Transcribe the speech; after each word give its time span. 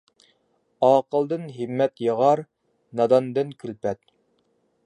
ئاقىلدىن 0.87 1.43
ھىممەت 1.59 2.03
ياغار، 2.07 2.43
ناداندىن 3.01 3.55
كۈلپەت. 3.65 4.05